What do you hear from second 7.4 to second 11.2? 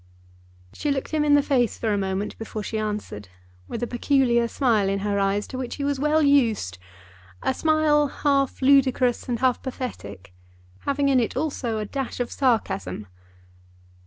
a smile half ludicrous and half pathetic, having in